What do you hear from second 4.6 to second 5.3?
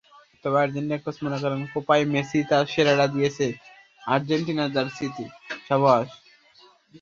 জার্সিতে।